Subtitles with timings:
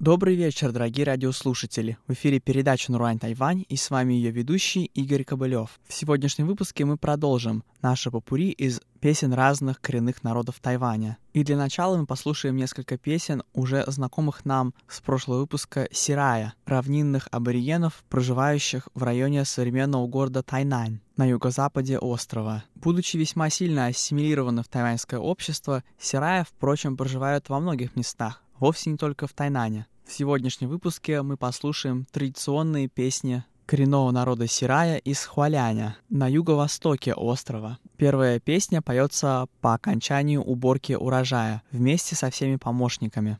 [0.00, 1.98] Добрый вечер, дорогие радиослушатели.
[2.08, 5.78] В эфире передача «Нурань Тайвань» и с вами ее ведущий Игорь Кобылев.
[5.86, 11.18] В сегодняшнем выпуске мы продолжим наше попури из песен разных коренных народов Тайваня.
[11.34, 17.28] И для начала мы послушаем несколько песен, уже знакомых нам с прошлого выпуска Сирая, равнинных
[17.30, 22.64] аборигенов, проживающих в районе современного города Тайнань на юго-западе острова.
[22.74, 28.96] Будучи весьма сильно ассимилированы в тайваньское общество, Сирая, впрочем, проживают во многих местах, вовсе не
[28.96, 29.86] только в Тайнане.
[30.10, 37.78] В сегодняшнем выпуске мы послушаем традиционные песни коренного народа Сирая из Хуаляня на юго-востоке острова.
[37.96, 43.38] Первая песня поется по окончанию уборки урожая вместе со всеми помощниками.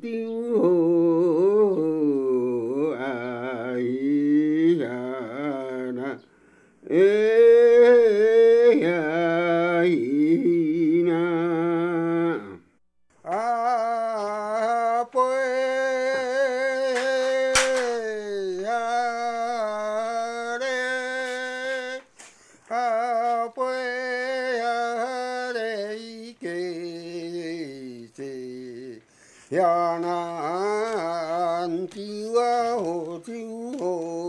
[0.00, 0.29] Tin
[29.56, 31.98] やなんち
[32.32, 33.34] はほちゅ
[33.74, 34.19] うほ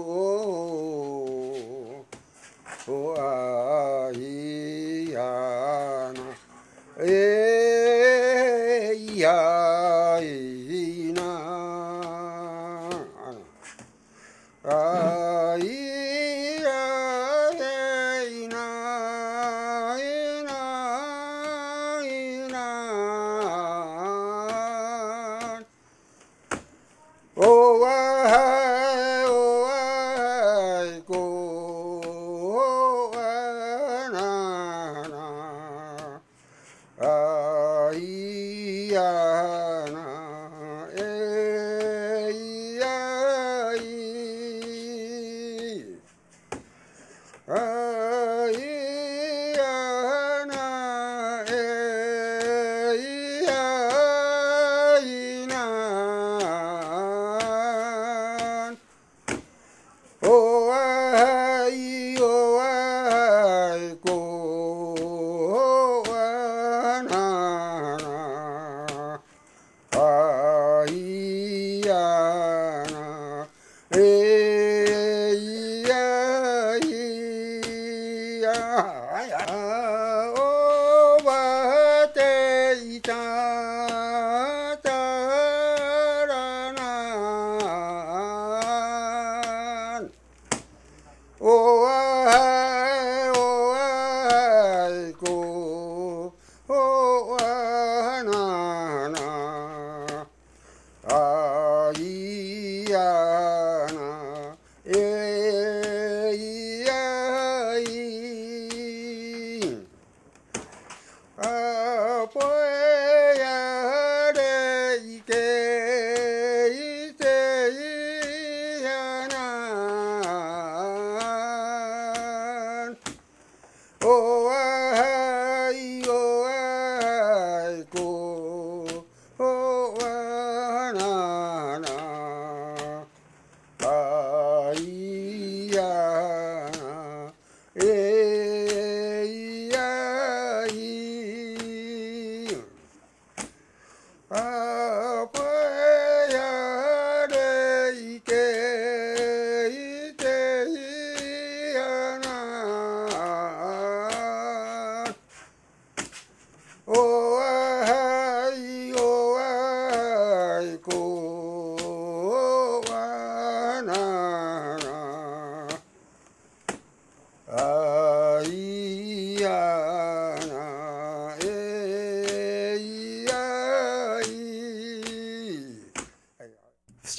[78.60, 79.30] hỏi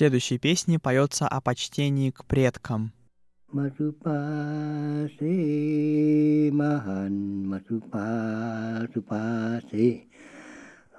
[0.02, 2.92] следующей песне поется о почтении к предкам.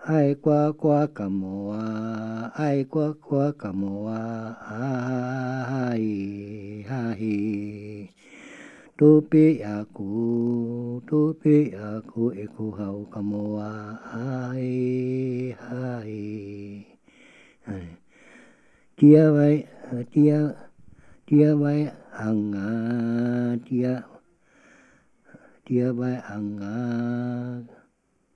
[0.06, 8.10] Aikua 啊，爱呱 kamua, aikua kua kamua, aha ha hi hi hi.
[8.98, 12.36] Tope aku, tope aku,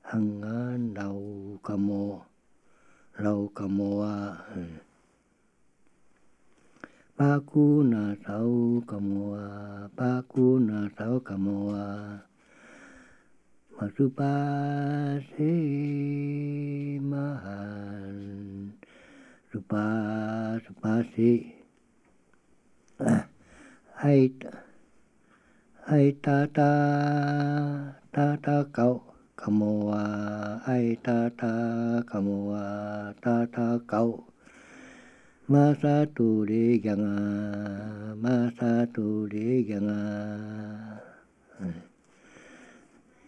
[0.08, 2.20] hằng ở đầu cà mô
[3.18, 4.38] lâu cà mô à
[7.18, 9.48] ba cu na tàu cà mô à
[9.96, 12.20] ba cu na tàu cà mô à
[13.72, 14.36] mà thứ ba
[15.38, 15.54] thế
[17.02, 18.70] ma hàn
[19.52, 19.88] thứ ba
[20.68, 21.40] thứ ba thế
[22.98, 23.28] à,
[23.94, 24.30] hay
[25.84, 26.72] hay ta ta
[28.12, 29.02] ta ta cậu.
[29.38, 31.46] カモは愛たた
[32.06, 34.24] カモはたたかう
[35.48, 41.02] マサトレギャガマサトレギャガ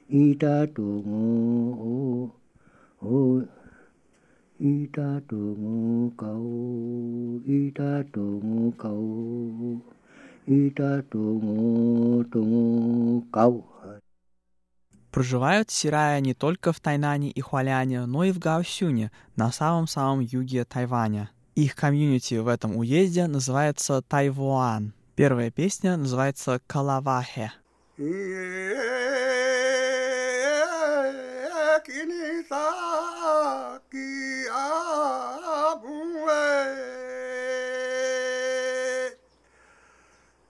[0.09, 2.33] いたとご
[3.03, 3.43] お
[4.59, 9.77] いたとごかおいたとごかお
[10.51, 13.68] いたとごとごかお
[15.11, 20.65] Проживают сирая не только в Тайнане и Хуаляне, но и в Гаосюне, на самом-самом юге
[20.65, 21.31] Тайваня.
[21.55, 24.93] Их комьюнити в этом уезде называется Тайвуан.
[25.15, 27.51] Первая песня называется «Калавахе».
[27.97, 28.79] Hey,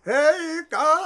[0.06, 0.99] Hey,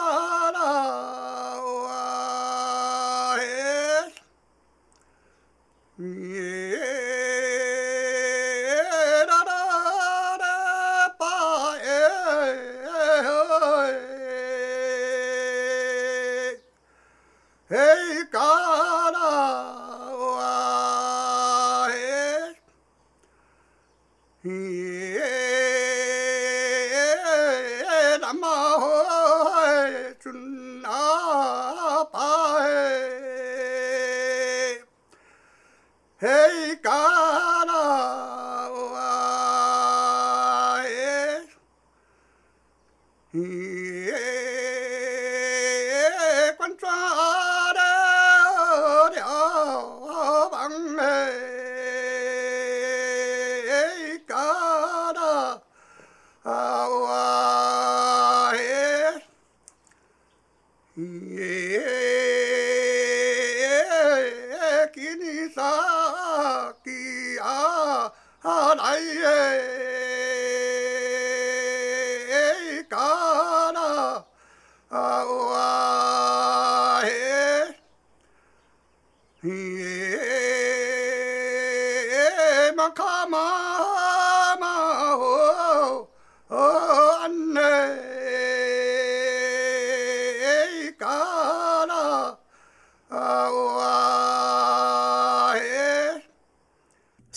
[36.19, 37.23] Hey, God.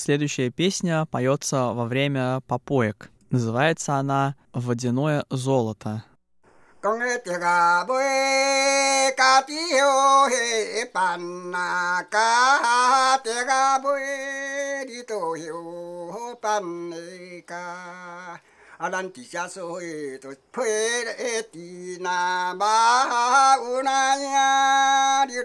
[0.07, 3.11] Следующая песня поется во время попоек.
[3.31, 6.05] Называется она «Водяное золото».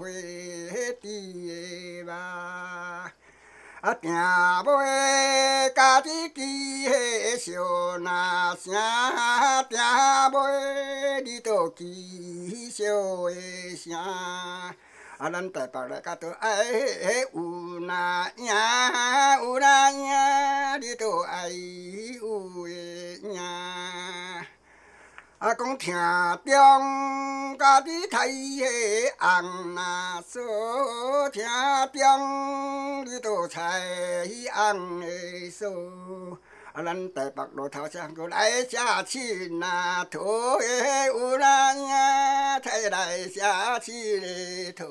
[4.03, 13.25] nhà bơi cá tí kỳ hệ siêu na xa nhà bơi đi tổ kỳ siêu
[13.25, 14.05] hệ xa
[15.19, 17.41] à tại bảo lại cá tổ ai u
[17.81, 21.53] na nha u na nha đi tổ ai
[22.21, 23.88] u e nha
[25.39, 25.95] 啊，讲听
[26.45, 28.35] 中家的太个
[29.21, 31.47] 红啊，说听
[31.93, 33.81] 中你都采
[34.53, 35.07] 红个
[35.49, 36.37] 说。
[36.73, 40.19] 阿，咱在白路头上来车亲啊，土
[40.59, 44.85] 个有啊，太来车亲个土。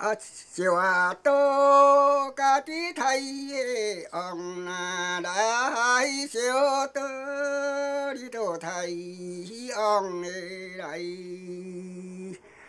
[0.00, 0.14] À
[0.54, 3.22] chiều à tô ca tí thầy
[4.10, 5.20] ông na
[5.76, 10.22] hai siêu tơ đi tô thầy ông
[10.78, 11.16] đây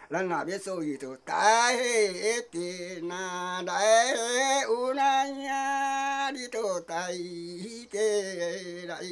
[0.09, 1.77] lần nào biết số gì tổ tai
[2.51, 4.15] thì na đại
[4.63, 8.35] u na nha đi tô thầy kê
[8.87, 9.09] đại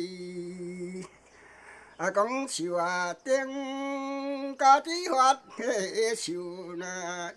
[2.00, 7.34] 啊，讲树啊顶，家己发迄树呐，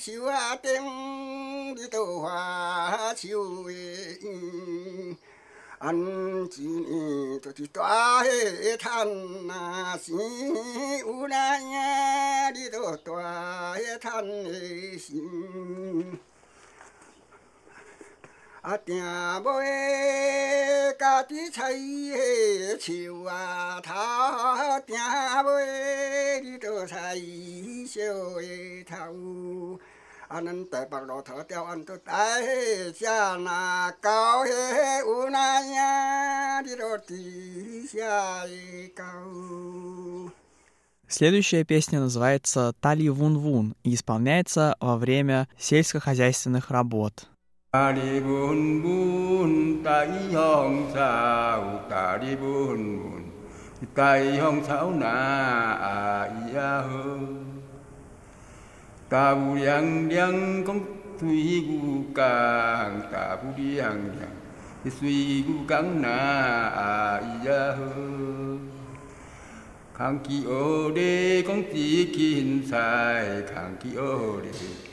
[0.00, 5.14] 树啊顶，你都发树诶。
[5.78, 5.98] 安一
[6.66, 10.16] 年就是大个赚呐，生
[11.00, 11.68] 有那影，
[12.54, 16.18] 你都大个赚的心。
[18.62, 19.42] 啊，定买
[20.98, 21.78] 家己菜个
[22.79, 23.93] 树啊头，
[24.85, 27.15] 定买你都菜
[27.87, 28.01] 小
[28.35, 28.41] 个
[28.85, 29.79] 头。
[30.27, 32.13] 啊，咱台北路头条安都大
[32.93, 34.49] 下那高迄
[35.05, 38.01] 有那样，你都底下
[38.95, 39.03] 高。
[41.07, 47.27] Следующая песня называется «Тали Вун Вун» и исполняется во время сельскохозяйственных работ.
[47.72, 50.98] 大利文文，大红草，
[51.88, 53.22] 大利文文，
[53.94, 57.20] 大红草那咿呀呵，
[59.08, 60.80] 大不凉凉，讲
[61.16, 61.28] 水
[61.60, 65.08] 牛干，大不凉凉，水
[65.46, 68.58] 牛干那咿呀呵，
[69.96, 74.89] 康熙二的讲紫金彩，康熙二的。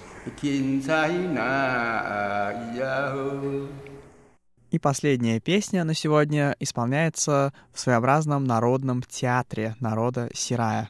[4.69, 10.89] И последняя песня на сегодня исполняется в своеобразном народном театре народа Сирая.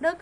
[0.00, 0.20] đâu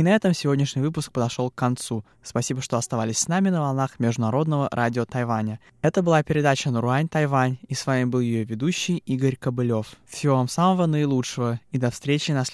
[0.00, 2.06] И на этом сегодняшний выпуск подошел к концу.
[2.22, 5.60] Спасибо, что оставались с нами на волнах Международного радио Тайваня.
[5.82, 9.88] Это была передача «Наруань Тайвань», и с вами был ее ведущий Игорь Кобылев.
[10.06, 12.48] Всего вам самого наилучшего, и до встречи на следующем